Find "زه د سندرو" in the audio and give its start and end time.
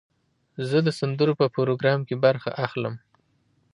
0.69-1.33